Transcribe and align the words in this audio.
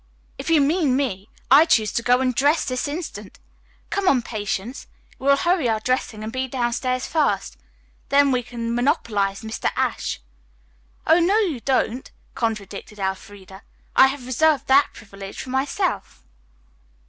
"If 0.39 0.49
you 0.49 0.61
mean 0.61 0.95
me, 0.95 1.29
I 1.51 1.65
choose 1.65 1.91
to 1.91 2.01
go 2.01 2.21
and 2.21 2.33
dress 2.33 2.65
this 2.65 2.87
instant. 2.87 3.37
Come 3.91 4.07
on, 4.07 4.23
Patience. 4.23 4.87
We 5.19 5.27
will 5.27 5.37
hurry 5.37 5.69
our 5.69 5.79
dressing 5.79 6.23
and 6.23 6.33
be 6.33 6.47
downstairs 6.47 7.05
first. 7.05 7.55
Then 8.09 8.31
we 8.31 8.41
can 8.41 8.73
monopolize 8.73 9.43
Mr. 9.43 9.69
Ashe." 9.75 10.19
"Oh, 11.05 11.19
no, 11.19 11.37
you 11.37 11.61
won't," 11.67 12.09
contradicted 12.33 12.97
Elfreda. 12.97 13.61
"I 13.95 14.07
have 14.07 14.25
reserved 14.25 14.65
that 14.65 14.87
privilege 14.91 15.39
for 15.39 15.51
myself." 15.51 16.23